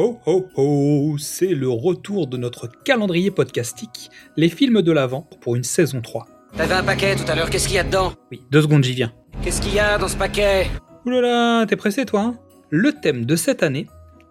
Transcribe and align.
ho 0.00 0.20
ho, 0.54 1.16
c'est 1.18 1.54
le 1.54 1.68
retour 1.68 2.28
de 2.28 2.36
notre 2.36 2.68
calendrier 2.84 3.32
podcastique, 3.32 4.10
les 4.36 4.48
films 4.48 4.80
de 4.80 4.92
l'Avent 4.92 5.28
pour 5.40 5.56
une 5.56 5.64
saison 5.64 6.00
3. 6.00 6.26
T'avais 6.56 6.74
un 6.74 6.84
paquet 6.84 7.16
tout 7.16 7.28
à 7.28 7.34
l'heure, 7.34 7.50
qu'est-ce 7.50 7.66
qu'il 7.66 7.76
y 7.76 7.80
a 7.80 7.84
dedans? 7.84 8.12
Oui, 8.30 8.40
deux 8.52 8.62
secondes, 8.62 8.84
j'y 8.84 8.94
viens. 8.94 9.12
Qu'est-ce 9.42 9.60
qu'il 9.60 9.74
y 9.74 9.80
a 9.80 9.98
dans 9.98 10.06
ce 10.06 10.16
paquet? 10.16 10.68
Oulala, 11.04 11.66
t'es 11.66 11.74
pressé 11.74 12.06
toi 12.06 12.20
hein? 12.20 12.38
Le 12.70 12.92
thème 12.92 13.24
de 13.24 13.34
cette 13.34 13.64
année, 13.64 13.88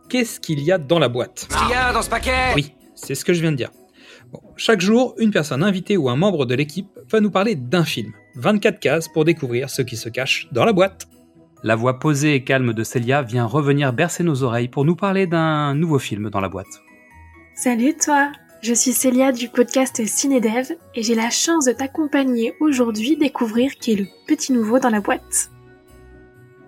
qu'est-ce 0.07 0.39
qu'il 0.39 0.61
y 0.61 0.71
a 0.71 0.77
dans 0.77 0.99
la 0.99 1.09
boîte? 1.09 1.47
Qu'est-ce 1.49 1.59
qu'il 1.59 1.71
y 1.71 1.77
a 1.77 1.91
dans 1.91 2.01
ce 2.01 2.09
paquet? 2.09 2.53
Oui, 2.55 2.71
c'est 2.95 3.15
ce 3.15 3.25
que 3.25 3.33
je 3.33 3.41
viens 3.41 3.51
de 3.51 3.57
dire. 3.57 3.71
Bon, 4.31 4.39
chaque 4.55 4.79
jour, 4.79 5.15
une 5.17 5.31
personne 5.31 5.63
invitée 5.63 5.97
ou 5.97 6.09
un 6.09 6.15
membre 6.15 6.45
de 6.45 6.55
l'équipe 6.55 6.97
va 7.11 7.19
nous 7.19 7.31
parler 7.31 7.55
d'un 7.55 7.83
film. 7.83 8.13
24 8.35 8.79
cases 8.79 9.07
pour 9.09 9.25
découvrir 9.25 9.69
ce 9.69 9.81
qui 9.81 9.97
se 9.97 10.07
cache 10.07 10.47
dans 10.53 10.63
la 10.63 10.71
boîte. 10.71 11.07
La 11.63 11.75
voix 11.75 11.97
posée 11.97 12.35
et 12.35 12.43
calme 12.43 12.73
de 12.73 12.83
Célia 12.83 13.23
vient 13.23 13.45
revenir 13.45 13.91
bercer 13.91 14.23
nos 14.23 14.43
oreilles 14.43 14.67
pour 14.67 14.85
nous 14.85 14.95
parler 14.95 15.25
d'un 15.25 15.73
nouveau 15.73 15.97
film 15.97 16.29
dans 16.29 16.39
la 16.39 16.49
boîte. 16.49 16.83
Salut 17.55 17.95
toi, 17.95 18.31
je 18.61 18.75
suis 18.75 18.91
Célia 18.91 19.31
du 19.31 19.49
podcast 19.49 20.05
Cinédev 20.05 20.71
et 20.93 21.01
j'ai 21.01 21.15
la 21.15 21.31
chance 21.31 21.65
de 21.65 21.71
t'accompagner 21.71 22.53
aujourd'hui 22.59 23.17
découvrir 23.17 23.73
qui 23.75 23.93
est 23.93 23.95
le 23.95 24.05
petit 24.27 24.53
nouveau 24.53 24.77
dans 24.77 24.91
la 24.91 25.01
boîte. 25.01 25.49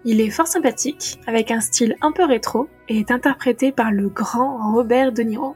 Il 0.06 0.22
est 0.22 0.32
fort 0.32 0.48
sympathique, 0.48 1.20
avec 1.28 1.52
un 1.52 1.62
style 1.62 1.96
un 2.02 2.12
peu 2.12 2.24
rétro 2.24 2.68
et 2.88 3.00
est 3.00 3.12
interprété 3.12 3.72
par 3.72 3.92
le 3.92 4.10
grand 4.10 4.74
Robert 4.74 5.12
De 5.12 5.22
Niro. 5.22 5.56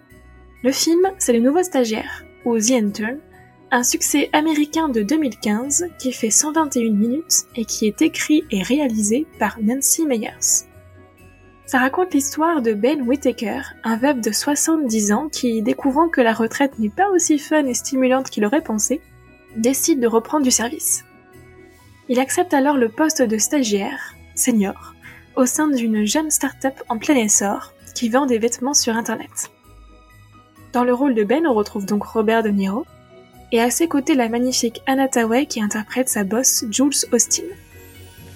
Le 0.63 0.71
film, 0.71 1.11
c'est 1.17 1.33
Le 1.33 1.39
Nouveau 1.39 1.63
Stagiaire, 1.63 2.23
ou 2.45 2.59
The 2.59 2.71
Intern, 2.71 3.17
un 3.73 3.81
succès 3.81 4.29
américain 4.33 4.87
de 4.87 5.01
2015 5.01 5.87
qui 5.97 6.13
fait 6.13 6.29
121 6.29 6.91
minutes 6.91 7.45
et 7.55 7.65
qui 7.65 7.87
est 7.87 8.03
écrit 8.03 8.43
et 8.51 8.61
réalisé 8.61 9.25
par 9.39 9.57
Nancy 9.59 10.05
Meyers. 10.05 10.67
Ça 11.65 11.79
raconte 11.79 12.13
l'histoire 12.13 12.61
de 12.61 12.73
Ben 12.73 13.01
Whittaker, 13.01 13.61
un 13.83 13.97
veuf 13.97 14.21
de 14.21 14.31
70 14.31 15.11
ans 15.11 15.27
qui, 15.27 15.63
découvrant 15.63 16.07
que 16.07 16.21
la 16.21 16.33
retraite 16.33 16.77
n'est 16.77 16.91
pas 16.91 17.09
aussi 17.09 17.39
fun 17.39 17.65
et 17.65 17.73
stimulante 17.73 18.29
qu'il 18.29 18.45
aurait 18.45 18.61
pensé, 18.61 19.01
décide 19.57 19.99
de 19.99 20.07
reprendre 20.07 20.43
du 20.43 20.51
service. 20.51 21.03
Il 22.09 22.19
accepte 22.19 22.53
alors 22.53 22.77
le 22.77 22.89
poste 22.89 23.23
de 23.23 23.39
stagiaire, 23.39 24.13
senior, 24.35 24.93
au 25.35 25.47
sein 25.47 25.67
d'une 25.67 26.05
jeune 26.05 26.29
start-up 26.29 26.75
en 26.89 26.99
plein 26.99 27.15
essor 27.15 27.73
qui 27.95 28.09
vend 28.09 28.27
des 28.27 28.37
vêtements 28.37 28.75
sur 28.75 28.95
internet. 28.95 29.49
Dans 30.73 30.83
le 30.83 30.93
rôle 30.93 31.15
de 31.15 31.23
Ben, 31.23 31.47
on 31.47 31.55
retrouve 31.55 31.87
donc 31.87 32.03
Robert 32.03 32.43
De 32.43 32.49
Niro, 32.49 32.85
et 33.53 33.61
à 33.61 33.69
ses 33.69 33.87
côtés 33.87 34.15
la 34.15 34.29
magnifique 34.29 34.81
Anna 34.87 35.07
Tawai 35.07 35.45
qui 35.45 35.61
interprète 35.61 36.09
sa 36.09 36.23
boss 36.23 36.65
Jules 36.71 37.07
Austin. 37.13 37.43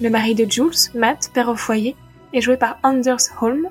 Le 0.00 0.10
mari 0.10 0.36
de 0.36 0.48
Jules, 0.48 0.92
Matt, 0.94 1.30
père 1.34 1.48
au 1.48 1.56
foyer, 1.56 1.96
est 2.32 2.40
joué 2.40 2.56
par 2.56 2.78
Anders 2.84 3.18
Holm, 3.40 3.68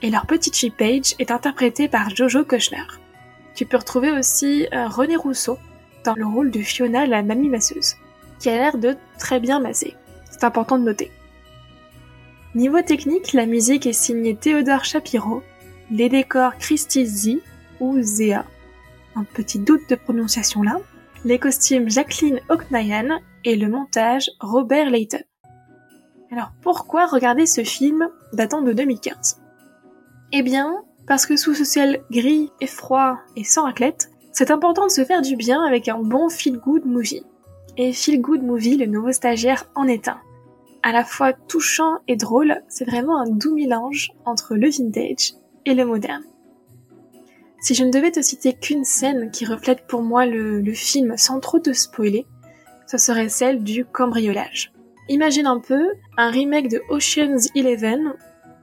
et 0.00 0.08
leur 0.10 0.26
petite 0.26 0.56
fille 0.56 0.70
Paige 0.70 1.14
est 1.18 1.30
interprétée 1.30 1.88
par 1.88 2.08
Jojo 2.08 2.42
Kushner. 2.42 2.86
Tu 3.54 3.66
peux 3.66 3.76
retrouver 3.76 4.12
aussi 4.12 4.66
euh, 4.72 4.88
René 4.88 5.16
Rousseau 5.16 5.58
dans 6.04 6.14
le 6.14 6.24
rôle 6.24 6.50
de 6.50 6.60
Fiona, 6.60 7.06
la 7.06 7.22
mamie 7.22 7.50
masseuse, 7.50 7.96
qui 8.38 8.48
a 8.48 8.54
l'air 8.54 8.78
de 8.78 8.96
très 9.18 9.40
bien 9.40 9.60
masser. 9.60 9.94
C'est 10.30 10.44
important 10.44 10.78
de 10.78 10.84
noter. 10.84 11.10
Niveau 12.54 12.80
technique, 12.80 13.34
la 13.34 13.44
musique 13.44 13.84
est 13.84 13.92
signée 13.92 14.36
Théodore 14.36 14.86
Shapiro, 14.86 15.42
les 15.90 16.08
décors 16.08 16.56
Christy 16.56 17.04
Z 17.04 17.40
ou 17.78 18.00
Zea, 18.00 18.46
petit 19.24 19.58
doute 19.58 19.88
de 19.88 19.94
prononciation 19.94 20.62
là, 20.62 20.78
les 21.24 21.38
costumes 21.38 21.90
Jacqueline 21.90 22.40
Oknayan 22.48 23.20
et 23.44 23.56
le 23.56 23.68
montage 23.68 24.30
Robert 24.40 24.90
Layton. 24.90 25.22
Alors 26.30 26.52
pourquoi 26.62 27.06
regarder 27.06 27.46
ce 27.46 27.64
film 27.64 28.08
datant 28.32 28.62
de 28.62 28.72
2015 28.72 29.40
Eh 30.32 30.42
bien, 30.42 30.82
parce 31.06 31.26
que 31.26 31.36
sous 31.36 31.54
ce 31.54 31.64
ciel 31.64 32.02
gris 32.10 32.50
et 32.60 32.66
froid 32.66 33.18
et 33.34 33.44
sans 33.44 33.64
raclette, 33.64 34.10
c'est 34.32 34.50
important 34.50 34.86
de 34.86 34.92
se 34.92 35.04
faire 35.04 35.22
du 35.22 35.36
bien 35.36 35.62
avec 35.64 35.88
un 35.88 35.98
bon 35.98 36.28
feel-good 36.28 36.84
movie. 36.84 37.24
Et 37.76 37.92
feel-good 37.92 38.42
movie, 38.42 38.76
le 38.76 38.86
nouveau 38.86 39.12
stagiaire 39.12 39.64
en 39.74 39.88
est 39.88 40.08
un. 40.08 40.20
À 40.82 40.92
la 40.92 41.04
fois 41.04 41.32
touchant 41.32 41.98
et 42.06 42.16
drôle, 42.16 42.62
c'est 42.68 42.84
vraiment 42.84 43.18
un 43.20 43.28
doux 43.28 43.54
mélange 43.54 44.10
entre 44.24 44.54
le 44.54 44.68
vintage 44.68 45.34
et 45.64 45.74
le 45.74 45.84
moderne. 45.84 46.22
Si 47.60 47.74
je 47.74 47.84
ne 47.84 47.90
devais 47.90 48.12
te 48.12 48.22
citer 48.22 48.54
qu'une 48.54 48.84
scène 48.84 49.30
qui 49.30 49.44
reflète 49.44 49.86
pour 49.86 50.02
moi 50.02 50.26
le, 50.26 50.72
film 50.72 51.16
sans 51.16 51.40
trop 51.40 51.58
te 51.58 51.72
spoiler, 51.72 52.26
ce 52.86 52.98
serait 52.98 53.28
celle 53.28 53.64
du 53.64 53.84
cambriolage. 53.84 54.72
Imagine 55.08 55.46
un 55.46 55.58
peu 55.58 55.88
un 56.16 56.30
remake 56.30 56.68
de 56.68 56.82
Ocean's 56.88 57.48
Eleven, 57.54 58.14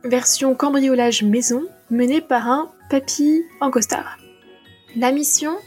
version 0.03 0.55
cambriolage 0.55 1.23
maison, 1.23 1.63
mené 1.89 2.21
par 2.21 2.49
un 2.49 2.71
papy 2.89 3.43
en 3.59 3.69
costard. 3.69 4.17
La 4.95 5.11
mission? 5.11 5.57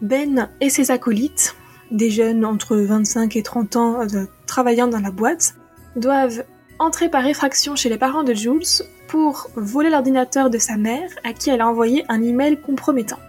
Ben 0.00 0.48
et 0.60 0.70
ses 0.70 0.90
acolytes, 0.90 1.56
des 1.90 2.10
jeunes 2.10 2.44
entre 2.44 2.76
25 2.76 3.36
et 3.36 3.42
30 3.42 3.76
ans 3.76 4.00
euh, 4.02 4.24
travaillant 4.46 4.88
dans 4.88 5.00
la 5.00 5.10
boîte, 5.10 5.56
doivent 5.96 6.44
entrer 6.82 7.08
par 7.08 7.24
effraction 7.26 7.76
chez 7.76 7.88
les 7.88 7.96
parents 7.96 8.24
de 8.24 8.34
Jules 8.34 8.84
pour 9.06 9.48
voler 9.54 9.88
l'ordinateur 9.88 10.50
de 10.50 10.58
sa 10.58 10.76
mère 10.76 11.08
à 11.22 11.32
qui 11.32 11.50
elle 11.50 11.60
a 11.60 11.68
envoyé 11.68 12.04
un 12.08 12.22
email 12.22 12.60
compromettant. 12.60 13.20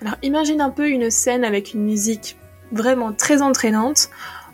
Alors 0.00 0.14
imagine 0.22 0.60
un 0.60 0.70
peu 0.70 0.88
une 0.88 1.10
scène 1.10 1.44
avec 1.44 1.74
une 1.74 1.82
musique 1.82 2.36
vraiment 2.70 3.12
très 3.12 3.42
entraînante 3.42 4.08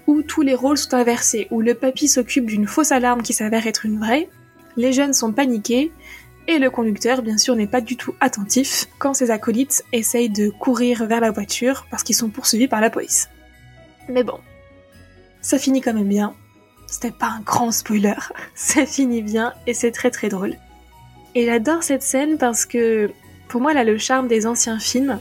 où 0.07 0.23
tous 0.23 0.41
les 0.41 0.55
rôles 0.55 0.79
sont 0.79 0.95
inversés, 0.95 1.47
où 1.51 1.61
le 1.61 1.75
papy 1.75 2.09
s'occupe 2.09 2.47
d'une 2.47 2.67
fausse 2.67 2.91
alarme 2.91 3.23
qui 3.23 3.35
s'avère 3.35 3.67
être 3.67 3.85
une 3.85 3.99
vraie, 3.99 4.31
les 4.77 4.93
jeunes 4.93 5.13
sont 5.13 5.33
paniqués 5.33 5.93
et 6.49 6.59
le 6.59 6.71
conducteur 6.71 7.21
bien 7.21 7.37
sûr 7.37 7.55
n'est 7.55 7.67
pas 7.67 7.83
du 7.83 7.97
tout 7.97 8.15
attentif 8.21 8.87
quand 8.99 9.13
ses 9.13 9.31
acolytes 9.31 9.85
essayent 9.93 10.31
de 10.31 10.49
courir 10.49 11.05
vers 11.07 11.21
la 11.21 11.33
voiture 11.33 11.87
parce 11.91 12.03
qu'ils 12.03 12.17
sont 12.17 12.31
poursuivis 12.31 12.69
par 12.69 12.81
la 12.81 12.89
police. 12.89 13.29
Mais 14.09 14.23
bon, 14.23 14.39
ça 15.43 15.59
finit 15.59 15.83
quand 15.83 15.95
même 15.95 16.09
bien, 16.09 16.35
c'était 16.87 17.11
pas 17.11 17.27
un 17.27 17.41
grand 17.41 17.73
spoiler. 17.73 18.15
Ça 18.55 18.87
finit 18.87 19.23
bien 19.23 19.53
et 19.67 19.75
c'est 19.75 19.91
très 19.91 20.11
très 20.11 20.29
drôle. 20.29 20.55
Et 21.35 21.47
j'adore 21.47 21.83
cette 21.83 22.03
scène 22.03 22.39
parce 22.39 22.65
que 22.65 23.11
pour 23.49 23.61
moi 23.61 23.73
elle 23.73 23.79
a 23.79 23.85
le 23.85 23.99
charme 23.99 24.29
des 24.29 24.47
anciens 24.47 24.79
films. 24.79 25.19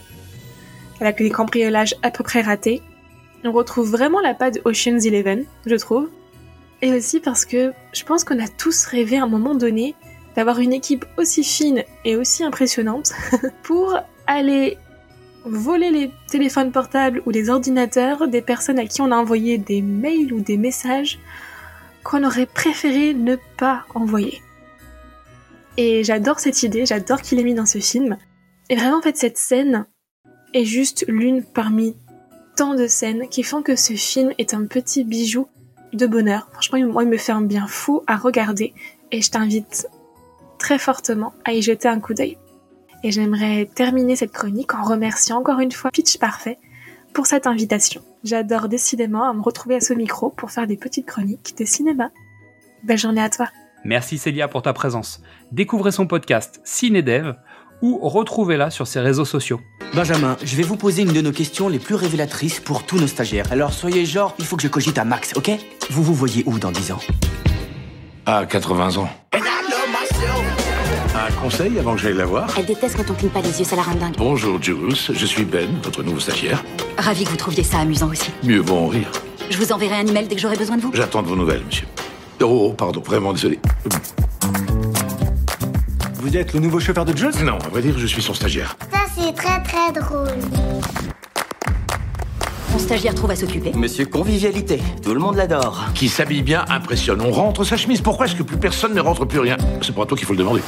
Elle 0.99 1.07
a 1.07 1.13
que 1.13 1.23
des 1.23 1.31
cambriolages 1.31 1.95
à 2.03 2.11
peu 2.11 2.23
près 2.23 2.41
ratés. 2.41 2.81
On 3.43 3.51
retrouve 3.51 3.91
vraiment 3.91 4.21
la 4.21 4.33
patte 4.33 4.59
Ocean's 4.65 5.05
Eleven, 5.05 5.45
je 5.65 5.75
trouve. 5.75 6.09
Et 6.81 6.93
aussi 6.93 7.19
parce 7.19 7.45
que 7.45 7.73
je 7.93 8.03
pense 8.03 8.23
qu'on 8.23 8.39
a 8.39 8.47
tous 8.47 8.85
rêvé 8.85 9.17
à 9.17 9.23
un 9.23 9.27
moment 9.27 9.55
donné 9.55 9.95
d'avoir 10.35 10.59
une 10.59 10.73
équipe 10.73 11.05
aussi 11.17 11.43
fine 11.43 11.83
et 12.03 12.15
aussi 12.15 12.43
impressionnante 12.43 13.11
pour 13.63 13.97
aller 14.27 14.77
voler 15.45 15.91
les 15.91 16.11
téléphones 16.27 16.71
portables 16.71 17.21
ou 17.25 17.29
les 17.29 17.49
ordinateurs 17.49 18.27
des 18.27 18.41
personnes 18.41 18.79
à 18.79 18.85
qui 18.85 19.01
on 19.01 19.11
a 19.11 19.15
envoyé 19.15 19.57
des 19.57 19.81
mails 19.81 20.33
ou 20.33 20.41
des 20.41 20.57
messages 20.57 21.19
qu'on 22.05 22.23
aurait 22.23 22.45
préféré 22.45 23.13
ne 23.15 23.35
pas 23.57 23.85
envoyer. 23.95 24.41
Et 25.75 26.03
j'adore 26.05 26.39
cette 26.39 26.61
idée, 26.63 26.85
j'adore 26.85 27.21
qu'il 27.21 27.39
ait 27.39 27.43
mis 27.43 27.55
dans 27.55 27.65
ce 27.65 27.79
film. 27.79 28.17
Et 28.69 28.75
vraiment, 28.75 28.99
en 28.99 29.01
fait, 29.01 29.17
cette 29.17 29.37
scène 29.37 29.87
est 30.53 30.65
juste 30.65 31.03
l'une 31.09 31.43
parmi 31.43 31.97
tant 32.55 32.75
de 32.75 32.87
scènes 32.87 33.27
qui 33.27 33.43
font 33.43 33.63
que 33.63 33.75
ce 33.75 33.93
film 33.93 34.31
est 34.37 34.53
un 34.53 34.65
petit 34.65 35.03
bijou 35.03 35.47
de 35.91 36.05
bonheur. 36.05 36.47
Franchement, 36.53 36.79
moi, 36.87 37.03
il 37.03 37.09
me 37.09 37.17
fait 37.17 37.31
un 37.31 37.41
bien 37.41 37.67
fou 37.67 38.03
à 38.07 38.15
regarder 38.15 38.73
et 39.11 39.21
je 39.21 39.31
t'invite 39.31 39.89
très 40.59 40.77
fortement 40.77 41.33
à 41.43 41.53
y 41.53 41.61
jeter 41.61 41.87
un 41.87 41.99
coup 41.99 42.13
d'œil. 42.13 42.37
Et 43.03 43.11
j'aimerais 43.11 43.67
terminer 43.73 44.15
cette 44.15 44.31
chronique 44.31 44.75
en 44.75 44.83
remerciant 44.83 45.39
encore 45.39 45.59
une 45.59 45.71
fois 45.71 45.89
Pitch 45.91 46.17
Parfait 46.19 46.59
pour 47.15 47.25
cette 47.25 47.47
invitation. 47.47 48.01
J'adore 48.23 48.67
décidément 48.67 49.27
à 49.27 49.33
me 49.33 49.41
retrouver 49.41 49.75
à 49.75 49.79
ce 49.79 49.93
micro 49.93 50.29
pour 50.29 50.51
faire 50.51 50.67
des 50.67 50.75
petites 50.75 51.07
chroniques 51.07 51.55
de 51.57 51.65
cinéma. 51.65 52.11
Belle 52.83 52.97
journée 52.97 53.21
à 53.21 53.29
toi. 53.29 53.47
Merci 53.85 54.17
Célia 54.17 54.47
pour 54.47 54.61
ta 54.61 54.73
présence. 54.73 55.21
Découvrez 55.51 55.91
son 55.91 56.07
podcast 56.07 56.59
Cinédev 56.65 57.35
ou 57.81 57.99
retrouvez-la 58.01 58.69
sur 58.69 58.85
ses 58.85 58.99
réseaux 58.99 59.25
sociaux. 59.25 59.61
Benjamin, 59.93 60.35
je 60.43 60.55
vais 60.57 60.63
vous 60.63 60.75
poser 60.75 61.03
une 61.03 61.13
de 61.13 61.21
nos 61.21 61.31
questions 61.31 61.69
les 61.69 61.79
plus 61.79 61.95
révélatrices 61.95 62.59
pour 62.59 62.85
tous 62.85 62.99
nos 62.99 63.07
stagiaires. 63.07 63.49
Alors 63.51 63.71
soyez 63.71 64.05
genre, 64.05 64.35
il 64.37 64.45
faut 64.45 64.57
que 64.57 64.63
je 64.63 64.67
cogite 64.67 64.97
à 64.97 65.05
max, 65.05 65.33
ok? 65.37 65.51
Vous 65.89 66.03
vous 66.03 66.13
voyez 66.13 66.43
où 66.45 66.59
dans 66.59 66.71
10 66.71 66.91
ans? 66.91 66.99
À 68.25 68.45
80 68.45 68.97
ans. 68.97 69.09
Un 71.27 71.31
conseil 71.41 71.79
avant 71.79 71.95
que 71.95 72.01
j'aille 72.01 72.13
la 72.13 72.25
voir 72.25 72.53
Elle 72.55 72.65
déteste 72.65 72.97
quand 72.97 73.09
on 73.09 73.15
cligne 73.15 73.31
pas 73.31 73.41
les 73.41 73.57
yeux, 73.57 73.65
ça 73.65 73.75
la 73.75 73.81
rend 73.81 73.95
dingue. 73.95 74.13
Bonjour 74.15 74.61
Jules, 74.61 74.95
je 74.95 75.25
suis 75.25 75.43
Ben, 75.43 75.67
votre 75.81 76.03
nouveau 76.03 76.19
stagiaire. 76.19 76.63
Ravi 76.99 77.23
que 77.23 77.29
vous 77.29 77.35
trouviez 77.35 77.63
ça 77.63 77.79
amusant 77.79 78.11
aussi. 78.11 78.29
Mieux 78.43 78.59
vaut 78.59 78.75
en 78.75 78.87
rire. 78.87 79.11
Je 79.49 79.57
vous 79.57 79.71
enverrai 79.71 79.95
un 79.95 80.05
email 80.05 80.27
dès 80.27 80.35
que 80.35 80.41
j'aurai 80.41 80.55
besoin 80.55 80.77
de 80.77 80.83
vous. 80.83 80.91
J'attends 80.93 81.23
de 81.23 81.27
vos 81.27 81.35
nouvelles, 81.35 81.63
monsieur. 81.65 81.87
Oh, 82.43 82.75
pardon, 82.77 83.01
vraiment 83.01 83.33
désolé. 83.33 83.59
Vous 86.13 86.37
êtes 86.37 86.53
le 86.53 86.59
nouveau 86.59 86.79
chauffeur 86.79 87.05
de 87.05 87.17
Jules? 87.17 87.43
Non, 87.43 87.57
à 87.57 87.69
vrai 87.69 87.81
dire, 87.81 87.97
je 87.97 88.05
suis 88.05 88.21
son 88.21 88.35
stagiaire. 88.35 88.77
Ça, 88.91 88.99
c'est 89.15 89.33
très 89.33 89.63
très 89.63 89.99
drôle. 89.99 90.27
Stagiaire 92.85 93.15
trouve 93.15 93.31
à 93.31 93.35
s'occuper. 93.35 93.71
Monsieur 93.73 94.05
Convivialité, 94.05 94.79
tout 95.01 95.15
le 95.15 95.19
monde 95.19 95.37
l'adore. 95.37 95.85
Qui 95.95 96.07
s'habille 96.07 96.43
bien 96.43 96.65
impressionne. 96.69 97.19
On 97.19 97.31
rentre 97.31 97.63
sa 97.63 97.77
chemise. 97.77 97.99
Pourquoi 97.99 98.27
est-ce 98.27 98.35
que 98.35 98.43
plus 98.43 98.57
personne 98.57 98.93
ne 98.93 99.01
rentre 99.01 99.25
plus 99.25 99.39
rien? 99.39 99.57
C'est 99.81 99.95
pas 99.95 100.03
à 100.03 100.05
toi 100.05 100.15
qu'il 100.15 100.27
faut 100.27 100.33
le 100.33 100.37
demander. 100.37 100.61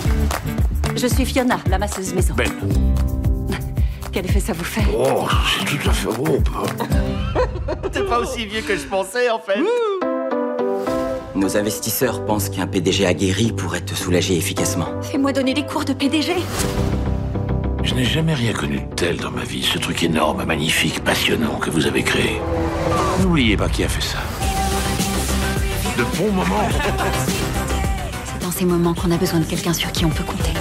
Je 0.95 1.05
suis 1.05 1.25
Fiona, 1.25 1.59
la 1.69 1.77
masseuse 1.77 2.15
maison. 2.15 2.33
Ben. 2.33 2.49
Quel 4.11 4.25
effet 4.25 4.39
ça 4.39 4.53
vous 4.53 4.63
fait? 4.63 4.81
Oh, 4.97 5.27
c'est 5.59 5.65
tout 5.77 5.89
à 5.89 5.93
fait 5.93 6.07
beau. 6.07 6.39
T'es 7.91 8.01
pas 8.01 8.17
aussi 8.17 8.47
vieux 8.47 8.61
que 8.61 8.75
je 8.75 8.85
pensais, 8.85 9.29
en 9.29 9.37
fait. 9.37 9.59
Nos 11.35 11.55
investisseurs 11.55 12.25
pensent 12.25 12.49
qu'un 12.49 12.65
PDG 12.65 13.05
aguerri 13.05 13.51
pourrait 13.51 13.81
te 13.81 13.93
soulager 13.93 14.35
efficacement. 14.35 14.87
Fais-moi 15.03 15.33
donner 15.33 15.53
des 15.53 15.67
cours 15.67 15.85
de 15.85 15.93
PDG. 15.93 16.33
Je 17.87 17.93
n'ai 17.93 18.03
jamais 18.03 18.33
rien 18.33 18.51
connu 18.51 18.81
de 18.81 18.95
tel 18.95 19.15
dans 19.15 19.31
ma 19.31 19.45
vie. 19.45 19.63
Ce 19.63 19.77
truc 19.77 20.03
énorme, 20.03 20.43
magnifique, 20.43 21.01
passionnant 21.05 21.55
que 21.57 21.69
vous 21.69 21.87
avez 21.87 22.03
créé. 22.03 22.41
N'oubliez 23.21 23.55
pas 23.55 23.69
qui 23.69 23.85
a 23.85 23.87
fait 23.87 24.01
ça. 24.01 24.17
De 25.97 26.03
bons 26.17 26.33
moments. 26.33 26.67
C'est 28.25 28.43
dans 28.43 28.51
ces 28.51 28.65
moments 28.65 28.93
qu'on 28.93 29.09
a 29.11 29.15
besoin 29.15 29.39
de 29.39 29.45
quelqu'un 29.45 29.71
sur 29.71 29.89
qui 29.93 30.03
on 30.03 30.09
peut 30.09 30.25
compter. 30.25 30.51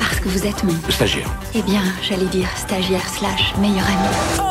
Parce 0.00 0.18
que 0.18 0.28
vous 0.28 0.44
êtes 0.44 0.64
mon, 0.64 0.74
Stagiaire. 0.88 1.30
eh 1.54 1.62
bien, 1.62 1.82
j'allais 2.02 2.26
dire 2.26 2.48
stagiaire 2.56 3.08
slash 3.08 3.54
meilleur 3.60 3.86
ami. 3.86 4.42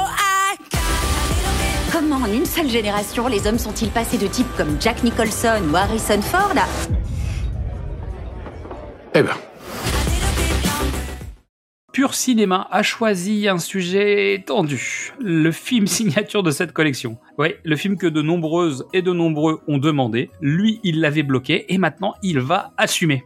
Comment 1.91 2.15
en 2.25 2.31
une 2.31 2.45
seule 2.45 2.69
génération 2.69 3.27
les 3.27 3.45
hommes 3.47 3.59
sont-ils 3.59 3.89
passés 3.89 4.17
de 4.17 4.27
types 4.27 4.55
comme 4.55 4.77
Jack 4.79 5.03
Nicholson 5.03 5.61
ou 5.69 5.75
Harrison 5.75 6.21
Ford 6.21 6.53
à... 6.55 6.67
Eh 9.13 9.21
ben. 9.23 9.33
Pur 11.93 12.15
Cinéma 12.15 12.67
a 12.71 12.81
choisi 12.81 13.47
un 13.47 13.59
sujet 13.59 14.43
tendu, 14.47 15.13
le 15.19 15.51
film 15.51 15.85
signature 15.99 16.41
de 16.41 16.49
cette 16.49 16.73
collection. 16.73 17.19
Ouais, 17.37 17.59
le 17.63 17.75
film 17.75 17.97
que 17.97 18.07
de 18.07 18.23
nombreuses 18.23 18.87
et 18.93 19.03
de 19.03 19.13
nombreux 19.13 19.61
ont 19.67 19.77
demandé. 19.77 20.31
Lui, 20.41 20.79
il 20.83 21.01
l'avait 21.01 21.21
bloqué 21.21 21.71
et 21.71 21.77
maintenant 21.77 22.15
il 22.23 22.39
va 22.39 22.73
assumer. 22.77 23.23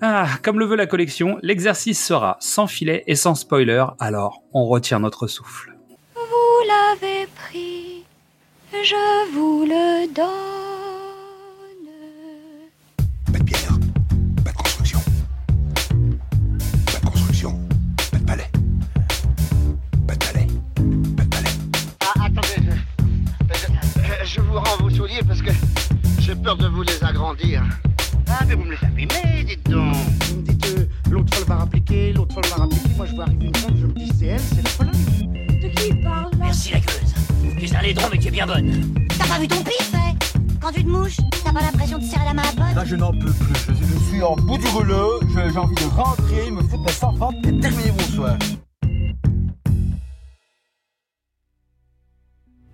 Ah, 0.00 0.28
comme 0.42 0.58
le 0.58 0.64
veut 0.64 0.76
la 0.76 0.86
collection, 0.86 1.38
l'exercice 1.42 2.02
sera 2.02 2.38
sans 2.40 2.66
filet 2.66 3.04
et 3.06 3.16
sans 3.16 3.34
spoiler, 3.34 3.84
alors 4.00 4.42
on 4.54 4.64
retient 4.64 4.98
notre 4.98 5.26
souffle. 5.26 5.76
Vous 6.14 6.66
l'avez 6.66 7.26
pris, 7.36 8.02
je 8.72 9.34
vous 9.34 9.66
le 9.66 10.10
donne. 10.10 10.63
Bien 38.46 38.54
bonne. 38.54 39.06
T'as 39.18 39.26
pas 39.26 39.38
vu 39.38 39.48
ton 39.48 39.62
pif, 39.62 39.90
hein 39.94 40.14
Quand 40.60 40.72
tu 40.72 40.84
te 40.84 40.88
mouches, 40.88 41.16
t'as 41.44 41.52
pas 41.52 41.60
l'impression 41.60 41.98
de 41.98 42.04
serrer 42.04 42.24
la 42.26 42.34
main 42.34 42.42
à 42.42 42.52
pote 42.52 42.74
Là, 42.76 42.84
je 42.84 42.96
n'en 42.96 43.12
peux 43.12 43.32
plus. 43.32 43.54
Je, 43.68 43.74
je 43.86 44.04
suis 44.10 44.22
en 44.22 44.36
bout 44.36 44.58
du 44.58 44.66
rouleau. 44.68 45.20
Je- 45.22 45.52
J'ai 45.52 45.58
envie 45.58 45.74
de 45.74 45.90
rentrer, 45.96 46.50
me 46.50 46.62
foutre 46.62 46.84
la 46.86 46.92
sans 46.92 47.30
et 47.44 47.60
terminer 47.60 47.92
mon 47.92 47.98
soir. 48.14 48.36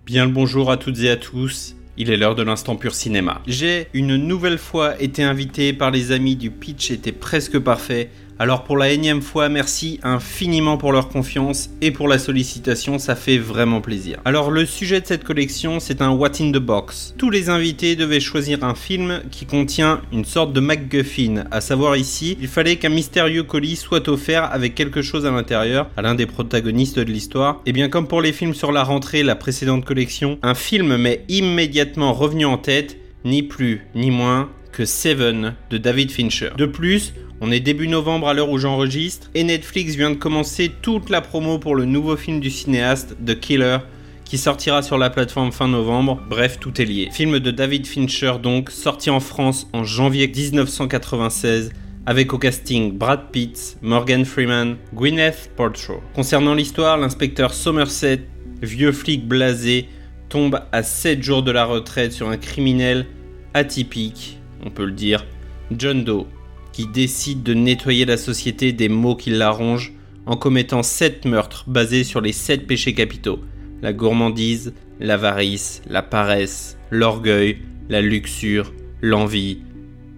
Bien 0.05 0.25
le 0.25 0.31
bonjour 0.31 0.71
à 0.71 0.77
toutes 0.77 0.99
et 0.99 1.09
à 1.09 1.17
tous. 1.17 1.75
Il 1.97 2.09
est 2.09 2.17
l'heure 2.17 2.35
de 2.35 2.41
l'instant 2.43 2.75
pur 2.77 2.95
cinéma. 2.95 3.41
J'ai 3.47 3.87
une 3.93 4.15
nouvelle 4.15 4.57
fois 4.57 4.99
été 5.01 5.23
invité 5.23 5.73
par 5.73 5.91
les 5.91 6.11
amis 6.11 6.35
du 6.35 6.49
pitch 6.49 6.89
était 6.89 7.11
presque 7.11 7.59
parfait. 7.59 8.09
Alors 8.41 8.63
pour 8.63 8.75
la 8.75 8.89
énième 8.89 9.21
fois, 9.21 9.49
merci 9.49 9.99
infiniment 10.01 10.75
pour 10.75 10.91
leur 10.91 11.09
confiance 11.09 11.69
et 11.79 11.91
pour 11.91 12.07
la 12.07 12.17
sollicitation, 12.17 12.97
ça 12.97 13.15
fait 13.15 13.37
vraiment 13.37 13.81
plaisir. 13.81 14.17
Alors 14.25 14.49
le 14.49 14.65
sujet 14.65 14.99
de 14.99 15.05
cette 15.05 15.23
collection, 15.23 15.79
c'est 15.79 16.01
un 16.01 16.09
What 16.09 16.41
in 16.41 16.51
the 16.51 16.57
Box. 16.57 17.13
Tous 17.19 17.29
les 17.29 17.49
invités 17.49 17.95
devaient 17.95 18.19
choisir 18.19 18.63
un 18.63 18.73
film 18.73 19.21
qui 19.29 19.45
contient 19.45 20.01
une 20.11 20.25
sorte 20.25 20.53
de 20.53 20.59
MacGuffin, 20.59 21.43
à 21.51 21.61
savoir 21.61 21.97
ici, 21.97 22.35
il 22.41 22.47
fallait 22.47 22.77
qu'un 22.77 22.89
mystérieux 22.89 23.43
colis 23.43 23.75
soit 23.75 24.07
offert 24.07 24.51
avec 24.51 24.73
quelque 24.73 25.03
chose 25.03 25.27
à 25.27 25.29
l'intérieur 25.29 25.91
à 25.95 26.01
l'un 26.01 26.15
des 26.15 26.25
protagonistes 26.25 26.97
de 26.97 27.11
l'histoire. 27.11 27.61
Et 27.67 27.73
bien 27.73 27.89
comme 27.89 28.07
pour 28.07 28.21
les 28.21 28.33
films 28.33 28.55
sur 28.55 28.71
la 28.71 28.83
rentrée, 28.83 29.21
la 29.21 29.35
précédente 29.35 29.85
collection, 29.85 30.39
un 30.41 30.55
film 30.55 30.97
m'est 30.97 31.25
immédiatement 31.29 32.11
revenu 32.11 32.45
en 32.45 32.57
tête, 32.57 32.97
ni 33.23 33.43
plus 33.43 33.85
ni 33.93 34.09
moins 34.09 34.49
que 34.71 34.85
Seven 34.85 35.55
de 35.69 35.77
David 35.77 36.11
Fincher. 36.11 36.49
De 36.57 36.65
plus, 36.65 37.13
on 37.41 37.51
est 37.51 37.59
début 37.59 37.87
novembre 37.87 38.27
à 38.27 38.33
l'heure 38.33 38.49
où 38.49 38.57
j'enregistre 38.57 39.29
et 39.33 39.43
Netflix 39.43 39.95
vient 39.95 40.11
de 40.11 40.15
commencer 40.15 40.71
toute 40.81 41.09
la 41.09 41.21
promo 41.21 41.59
pour 41.59 41.75
le 41.75 41.85
nouveau 41.85 42.15
film 42.15 42.39
du 42.39 42.49
cinéaste 42.49 43.15
The 43.25 43.39
Killer 43.39 43.79
qui 44.25 44.37
sortira 44.37 44.81
sur 44.81 44.97
la 44.97 45.09
plateforme 45.09 45.51
fin 45.51 45.67
novembre. 45.67 46.21
Bref, 46.29 46.57
tout 46.59 46.81
est 46.81 46.85
lié. 46.85 47.09
Film 47.11 47.39
de 47.39 47.51
David 47.51 47.85
Fincher 47.85 48.33
donc, 48.41 48.69
sorti 48.69 49.09
en 49.09 49.19
France 49.19 49.67
en 49.73 49.83
janvier 49.83 50.27
1996 50.27 51.71
avec 52.05 52.33
au 52.33 52.37
casting 52.37 52.97
Brad 52.97 53.31
Pitt, 53.31 53.77
Morgan 53.81 54.25
Freeman, 54.25 54.77
Gwyneth 54.93 55.51
Paltrow. 55.55 56.01
Concernant 56.15 56.53
l'histoire, 56.53 56.97
l'inspecteur 56.97 57.53
Somerset, 57.53 58.21
vieux 58.61 58.91
flic 58.91 59.27
blasé, 59.27 59.87
tombe 60.29 60.61
à 60.71 60.81
7 60.81 61.21
jours 61.21 61.43
de 61.43 61.51
la 61.51 61.65
retraite 61.65 62.13
sur 62.13 62.29
un 62.29 62.37
criminel 62.37 63.05
atypique, 63.53 64.39
on 64.65 64.69
peut 64.69 64.85
le 64.85 64.91
dire, 64.91 65.25
John 65.71 66.03
Doe, 66.03 66.25
qui 66.71 66.87
décide 66.87 67.43
de 67.43 67.53
nettoyer 67.53 68.05
la 68.05 68.17
société 68.17 68.73
des 68.73 68.89
maux 68.89 69.15
qui 69.15 69.29
la 69.29 69.51
rongent 69.51 69.93
en 70.25 70.35
commettant 70.35 70.83
7 70.83 71.25
meurtres 71.25 71.65
basés 71.67 72.03
sur 72.03 72.21
les 72.21 72.31
7 72.31 72.67
péchés 72.67 72.93
capitaux. 72.93 73.39
La 73.81 73.93
gourmandise, 73.93 74.73
l'avarice, 74.99 75.81
la 75.87 76.03
paresse, 76.03 76.77
l'orgueil, 76.91 77.57
la 77.89 78.01
luxure, 78.01 78.73
l'envie 79.01 79.59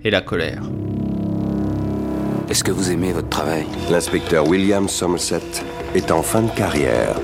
et 0.03 0.09
la 0.09 0.21
colère. 0.21 0.63
Est-ce 2.49 2.63
que 2.63 2.71
vous 2.71 2.91
aimez 2.91 3.13
votre 3.13 3.29
travail? 3.29 3.65
L'inspecteur 3.89 4.47
William 4.47 4.89
Somerset 4.89 5.41
est 5.95 6.11
en 6.11 6.21
fin 6.21 6.41
de 6.41 6.51
carrière. 6.51 7.15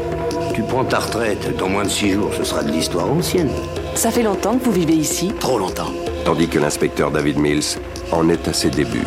Tu 0.56 0.64
prends 0.64 0.86
ta 0.86 1.00
retraite, 1.00 1.56
dans 1.58 1.70
moins 1.70 1.84
de 1.84 1.90
six 1.90 2.12
jours, 2.12 2.34
ce 2.34 2.44
sera 2.44 2.64
de 2.64 2.72
l'histoire 2.72 3.12
ancienne. 3.12 3.52
Ça 3.96 4.12
fait 4.12 4.24
longtemps 4.24 4.58
que 4.58 4.64
vous 4.64 4.72
vivez 4.72 4.96
ici? 4.96 5.32
Trop 5.40 5.60
longtemps. 5.60 5.94
Tandis 6.26 6.48
que 6.48 6.60
l'inspecteur 6.60 7.12
David 7.12 7.38
Mills 7.38 7.78
en 8.12 8.30
est 8.30 8.48
à 8.48 8.54
ses 8.54 8.70
débuts. 8.70 9.06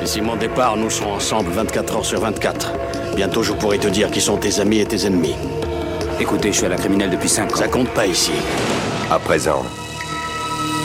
D'ici 0.00 0.20
mon 0.20 0.36
départ, 0.36 0.76
nous 0.76 0.90
serons 0.90 1.14
ensemble 1.14 1.50
24 1.50 1.96
heures 1.96 2.04
sur 2.04 2.20
24. 2.20 2.72
Bientôt, 3.16 3.42
je 3.42 3.52
pourrai 3.52 3.78
te 3.78 3.88
dire 3.88 4.10
qui 4.10 4.20
sont 4.20 4.36
tes 4.36 4.60
amis 4.60 4.80
et 4.80 4.86
tes 4.86 5.06
ennemis. 5.06 5.34
Écoutez, 6.20 6.52
je 6.52 6.58
suis 6.58 6.66
à 6.66 6.68
la 6.68 6.76
criminelle 6.76 7.10
depuis 7.10 7.28
5 7.28 7.52
ans. 7.52 7.56
Ça 7.56 7.68
compte 7.68 7.88
pas 7.90 8.06
ici. 8.06 8.32
À 9.10 9.18
présent, 9.18 9.62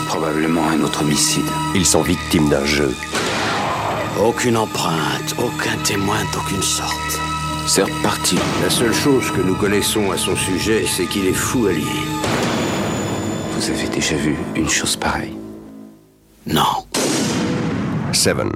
Probablement 0.08 0.68
un 0.68 0.82
autre 0.82 1.02
homicide. 1.04 1.46
ils 1.76 1.86
sont 1.86 2.02
victimes 2.02 2.50
d'un 2.50 2.66
jeu. 2.66 2.92
Aucune 4.26 4.58
empreinte, 4.58 5.36
aucun 5.38 5.78
témoin 5.84 6.18
d'aucune 6.34 6.64
sorte. 6.64 7.20
C'est 7.68 7.84
reparti. 7.84 8.38
La 8.64 8.72
seule 8.72 8.94
chose 8.94 9.30
que 9.32 9.42
nous 9.42 9.54
connaissons 9.56 10.12
à 10.12 10.18
son 10.18 10.36
sujet, 10.36 10.84
c'est 10.88 11.06
qu'il 11.06 11.28
est 11.28 11.34
fou 11.34 11.68
allié. 11.68 11.84
Vous 13.56 13.70
avez 13.70 13.88
déjà 13.88 14.16
vu 14.16 14.36
une 14.56 14.68
chose 14.70 14.96
pareille 14.96 15.36
Non. 16.51 16.63
Seven. 18.12 18.50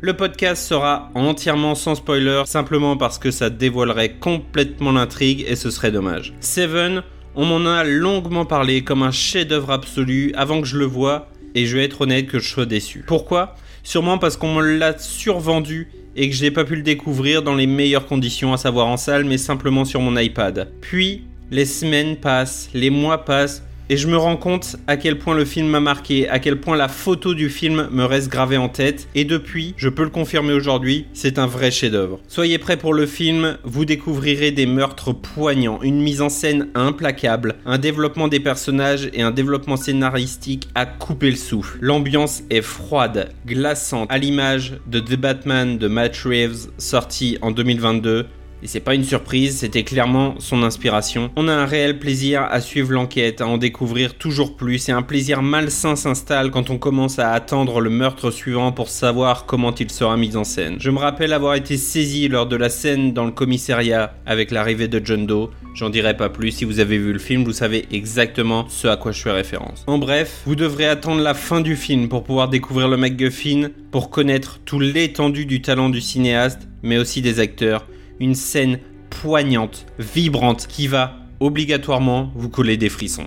Le 0.00 0.16
podcast 0.16 0.66
sera 0.66 1.10
entièrement 1.14 1.74
sans 1.74 1.94
spoiler, 1.94 2.42
simplement 2.46 2.96
parce 2.96 3.18
que 3.18 3.30
ça 3.30 3.50
dévoilerait 3.50 4.14
complètement 4.14 4.92
l'intrigue 4.92 5.44
et 5.46 5.56
ce 5.56 5.68
serait 5.68 5.92
dommage. 5.92 6.32
Seven, 6.40 7.02
on 7.34 7.44
m'en 7.44 7.70
a 7.70 7.84
longuement 7.84 8.46
parlé 8.46 8.82
comme 8.82 9.02
un 9.02 9.10
chef-d'œuvre 9.10 9.72
absolu 9.72 10.32
avant 10.36 10.62
que 10.62 10.66
je 10.66 10.78
le 10.78 10.86
voie, 10.86 11.28
et 11.54 11.66
je 11.66 11.76
vais 11.76 11.84
être 11.84 12.00
honnête 12.00 12.28
que 12.28 12.38
je 12.38 12.48
sois 12.48 12.64
déçu. 12.64 13.04
Pourquoi? 13.06 13.56
Sûrement 13.82 14.18
parce 14.18 14.36
qu'on 14.36 14.54
me 14.54 14.78
l'a 14.78 14.96
survendu 14.98 15.88
et 16.14 16.28
que 16.28 16.36
je 16.36 16.42
n'ai 16.42 16.50
pas 16.50 16.64
pu 16.64 16.76
le 16.76 16.82
découvrir 16.82 17.42
dans 17.42 17.54
les 17.54 17.66
meilleures 17.66 18.06
conditions, 18.06 18.52
à 18.52 18.56
savoir 18.56 18.86
en 18.86 18.96
salle, 18.96 19.24
mais 19.24 19.38
simplement 19.38 19.84
sur 19.84 20.00
mon 20.00 20.16
iPad. 20.16 20.70
Puis, 20.80 21.24
les 21.50 21.64
semaines 21.64 22.16
passent, 22.16 22.68
les 22.74 22.90
mois 22.90 23.24
passent, 23.24 23.62
et 23.88 23.96
je 23.96 24.06
me 24.06 24.16
rends 24.16 24.36
compte 24.36 24.76
à 24.86 24.96
quel 24.96 25.18
point 25.18 25.34
le 25.34 25.44
film 25.44 25.68
m'a 25.68 25.80
marqué, 25.80 26.28
à 26.28 26.38
quel 26.38 26.60
point 26.60 26.76
la 26.76 26.88
photo 26.88 27.34
du 27.34 27.48
film 27.48 27.88
me 27.90 28.04
reste 28.04 28.30
gravée 28.30 28.56
en 28.56 28.68
tête, 28.68 29.08
et 29.14 29.24
depuis, 29.24 29.74
je 29.76 29.88
peux 29.88 30.04
le 30.04 30.10
confirmer 30.10 30.52
aujourd'hui, 30.52 31.06
c'est 31.12 31.38
un 31.38 31.46
vrai 31.46 31.70
chef-d'œuvre. 31.70 32.20
Soyez 32.28 32.58
prêts 32.58 32.76
pour 32.76 32.94
le 32.94 33.06
film, 33.06 33.58
vous 33.64 33.84
découvrirez 33.84 34.50
des 34.50 34.66
meurtres 34.66 35.12
poignants, 35.12 35.80
une 35.82 36.00
mise 36.00 36.22
en 36.22 36.28
scène 36.28 36.68
implacable, 36.74 37.56
un 37.66 37.78
développement 37.78 38.28
des 38.28 38.40
personnages 38.40 39.08
et 39.12 39.22
un 39.22 39.30
développement 39.30 39.76
scénaristique 39.76 40.68
à 40.74 40.86
couper 40.86 41.30
le 41.30 41.36
souffle. 41.36 41.78
L'ambiance 41.80 42.42
est 42.50 42.62
froide, 42.62 43.32
glaçante, 43.46 44.10
à 44.10 44.18
l'image 44.18 44.74
de 44.86 45.00
The 45.00 45.16
Batman 45.16 45.78
de 45.78 45.88
Matt 45.88 46.16
Reeves, 46.24 46.68
sorti 46.78 47.38
en 47.42 47.50
2022, 47.50 48.26
et 48.62 48.68
c'est 48.68 48.80
pas 48.80 48.94
une 48.94 49.04
surprise, 49.04 49.58
c'était 49.58 49.82
clairement 49.82 50.36
son 50.38 50.62
inspiration. 50.62 51.30
On 51.34 51.48
a 51.48 51.52
un 51.52 51.66
réel 51.66 51.98
plaisir 51.98 52.42
à 52.42 52.60
suivre 52.60 52.92
l'enquête, 52.92 53.40
à 53.40 53.46
en 53.46 53.58
découvrir 53.58 54.14
toujours 54.14 54.56
plus, 54.56 54.88
et 54.88 54.92
un 54.92 55.02
plaisir 55.02 55.42
malsain 55.42 55.96
s'installe 55.96 56.50
quand 56.52 56.70
on 56.70 56.78
commence 56.78 57.18
à 57.18 57.32
attendre 57.32 57.80
le 57.80 57.90
meurtre 57.90 58.30
suivant 58.30 58.70
pour 58.70 58.88
savoir 58.88 59.46
comment 59.46 59.74
il 59.74 59.90
sera 59.90 60.16
mis 60.16 60.36
en 60.36 60.44
scène. 60.44 60.76
Je 60.78 60.90
me 60.90 60.98
rappelle 60.98 61.32
avoir 61.32 61.54
été 61.56 61.76
saisi 61.76 62.28
lors 62.28 62.46
de 62.46 62.54
la 62.54 62.70
scène 62.70 63.12
dans 63.12 63.24
le 63.24 63.32
commissariat 63.32 64.14
avec 64.26 64.52
l'arrivée 64.52 64.88
de 64.88 65.04
John 65.04 65.26
Doe. 65.26 65.50
J'en 65.74 65.90
dirai 65.90 66.16
pas 66.16 66.28
plus, 66.28 66.52
si 66.52 66.64
vous 66.64 66.78
avez 66.78 66.98
vu 66.98 67.12
le 67.12 67.18
film, 67.18 67.44
vous 67.44 67.52
savez 67.52 67.86
exactement 67.90 68.66
ce 68.68 68.86
à 68.86 68.96
quoi 68.96 69.10
je 69.10 69.22
fais 69.22 69.32
référence. 69.32 69.82
En 69.88 69.98
bref, 69.98 70.42
vous 70.46 70.54
devrez 70.54 70.86
attendre 70.86 71.22
la 71.22 71.34
fin 71.34 71.60
du 71.60 71.74
film 71.74 72.08
pour 72.08 72.22
pouvoir 72.22 72.48
découvrir 72.48 72.88
le 72.88 72.96
MacGuffin, 72.96 73.70
pour 73.90 74.10
connaître 74.10 74.60
tout 74.64 74.78
l'étendue 74.78 75.46
du 75.46 75.62
talent 75.62 75.88
du 75.88 76.00
cinéaste, 76.00 76.68
mais 76.82 76.98
aussi 76.98 77.22
des 77.22 77.40
acteurs 77.40 77.86
une 78.22 78.36
scène 78.36 78.78
poignante, 79.10 79.84
vibrante, 79.98 80.66
qui 80.68 80.86
va 80.86 81.18
obligatoirement 81.40 82.32
vous 82.36 82.48
coller 82.48 82.76
des 82.76 82.88
frissons. 82.88 83.26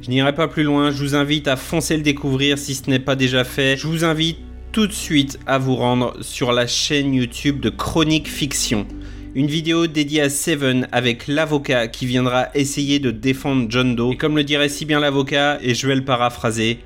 Je 0.00 0.08
n'irai 0.08 0.34
pas 0.34 0.48
plus 0.48 0.62
loin, 0.62 0.90
je 0.90 1.02
vous 1.02 1.14
invite 1.14 1.46
à 1.46 1.56
foncer 1.56 1.96
le 1.96 2.02
découvrir 2.02 2.56
si 2.56 2.74
ce 2.74 2.88
n'est 2.88 2.98
pas 2.98 3.16
déjà 3.16 3.44
fait. 3.44 3.76
Je 3.76 3.86
vous 3.86 4.02
invite 4.02 4.38
tout 4.72 4.86
de 4.86 4.92
suite 4.92 5.38
à 5.46 5.58
vous 5.58 5.76
rendre 5.76 6.16
sur 6.22 6.52
la 6.52 6.66
chaîne 6.66 7.12
YouTube 7.12 7.60
de 7.60 7.68
Chronique 7.68 8.28
Fiction. 8.28 8.86
Une 9.34 9.46
vidéo 9.46 9.86
dédiée 9.86 10.22
à 10.22 10.30
Seven 10.30 10.88
avec 10.90 11.28
l'avocat 11.28 11.86
qui 11.86 12.06
viendra 12.06 12.48
essayer 12.54 12.98
de 12.98 13.10
défendre 13.10 13.66
John 13.68 13.94
Doe. 13.94 14.12
Et 14.12 14.16
comme 14.16 14.36
le 14.36 14.42
dirait 14.42 14.70
si 14.70 14.86
bien 14.86 15.00
l'avocat, 15.00 15.58
et 15.62 15.74
je 15.74 15.86
vais 15.86 15.94
le 15.94 16.04
paraphraser, 16.04 16.78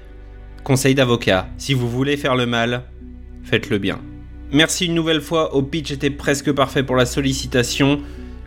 conseil 0.64 0.94
d'avocat, 0.96 1.48
si 1.56 1.72
vous 1.72 1.88
voulez 1.88 2.16
faire 2.16 2.34
le 2.34 2.46
mal, 2.46 2.82
faites-le 3.44 3.78
bien. 3.78 4.00
Merci 4.54 4.86
une 4.86 4.94
nouvelle 4.94 5.20
fois, 5.20 5.52
au 5.56 5.62
pitch 5.62 5.90
était 5.90 6.10
presque 6.10 6.52
parfait 6.52 6.84
pour 6.84 6.94
la 6.94 7.06
sollicitation. 7.06 8.00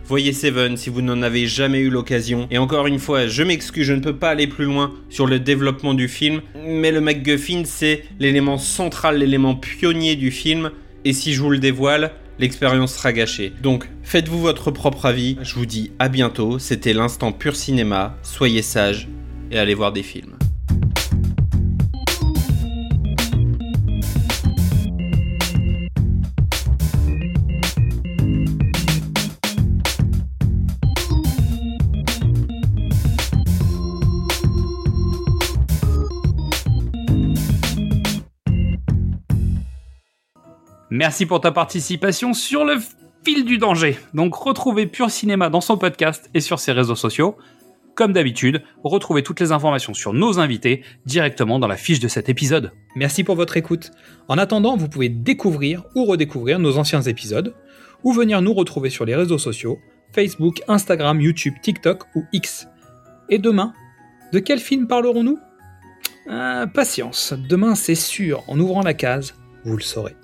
Voyez 0.06 0.32
Seven 0.32 0.78
si 0.78 0.88
vous 0.88 1.02
n'en 1.02 1.20
avez 1.20 1.46
jamais 1.46 1.80
eu 1.80 1.90
l'occasion. 1.90 2.48
Et 2.50 2.56
encore 2.56 2.86
une 2.86 2.98
fois, 2.98 3.26
je 3.26 3.42
m'excuse, 3.42 3.84
je 3.84 3.92
ne 3.92 4.00
peux 4.00 4.16
pas 4.16 4.30
aller 4.30 4.46
plus 4.46 4.64
loin 4.64 4.94
sur 5.10 5.26
le 5.26 5.38
développement 5.38 5.92
du 5.92 6.08
film, 6.08 6.40
mais 6.66 6.92
le 6.92 7.02
MacGuffin, 7.02 7.64
c'est 7.66 8.04
l'élément 8.18 8.56
central, 8.56 9.18
l'élément 9.18 9.54
pionnier 9.54 10.16
du 10.16 10.30
film. 10.30 10.70
Et 11.04 11.12
si 11.12 11.34
je 11.34 11.42
vous 11.42 11.50
le 11.50 11.58
dévoile, 11.58 12.12
l'expérience 12.38 12.94
sera 12.94 13.12
gâchée. 13.12 13.52
Donc, 13.62 13.86
faites-vous 14.02 14.40
votre 14.40 14.70
propre 14.70 15.04
avis. 15.04 15.36
Je 15.42 15.56
vous 15.56 15.66
dis 15.66 15.92
à 15.98 16.08
bientôt. 16.08 16.58
C'était 16.58 16.94
l'instant 16.94 17.32
pur 17.32 17.54
cinéma. 17.54 18.16
Soyez 18.22 18.62
sages 18.62 19.08
et 19.50 19.58
allez 19.58 19.74
voir 19.74 19.92
des 19.92 20.02
films. 20.02 20.37
Merci 41.08 41.24
pour 41.24 41.40
ta 41.40 41.52
participation 41.52 42.34
sur 42.34 42.66
le 42.66 42.74
fil 43.24 43.46
du 43.46 43.56
danger. 43.56 43.96
Donc 44.12 44.34
retrouvez 44.34 44.86
Pur 44.86 45.10
Cinéma 45.10 45.48
dans 45.48 45.62
son 45.62 45.78
podcast 45.78 46.28
et 46.34 46.40
sur 46.40 46.58
ses 46.58 46.72
réseaux 46.72 46.96
sociaux. 46.96 47.38
Comme 47.94 48.12
d'habitude, 48.12 48.62
retrouvez 48.84 49.22
toutes 49.22 49.40
les 49.40 49.50
informations 49.50 49.94
sur 49.94 50.12
nos 50.12 50.38
invités 50.38 50.84
directement 51.06 51.58
dans 51.58 51.66
la 51.66 51.78
fiche 51.78 51.98
de 51.98 52.08
cet 52.08 52.28
épisode. 52.28 52.72
Merci 52.94 53.24
pour 53.24 53.36
votre 53.36 53.56
écoute. 53.56 53.90
En 54.28 54.36
attendant, 54.36 54.76
vous 54.76 54.90
pouvez 54.90 55.08
découvrir 55.08 55.84
ou 55.94 56.04
redécouvrir 56.04 56.58
nos 56.58 56.76
anciens 56.76 57.00
épisodes, 57.00 57.54
ou 58.04 58.12
venir 58.12 58.42
nous 58.42 58.52
retrouver 58.52 58.90
sur 58.90 59.06
les 59.06 59.16
réseaux 59.16 59.38
sociaux, 59.38 59.78
Facebook, 60.14 60.60
Instagram, 60.68 61.22
YouTube, 61.22 61.54
TikTok 61.62 62.04
ou 62.16 62.24
X. 62.34 62.68
Et 63.30 63.38
demain, 63.38 63.72
de 64.34 64.40
quel 64.40 64.58
film 64.58 64.86
parlerons-nous? 64.86 65.38
Euh, 66.28 66.66
Patience, 66.66 67.32
demain 67.32 67.76
c'est 67.76 67.94
sûr, 67.94 68.44
en 68.46 68.60
ouvrant 68.60 68.82
la 68.82 68.92
case, 68.92 69.34
vous 69.64 69.78
le 69.78 69.82
saurez. 69.82 70.18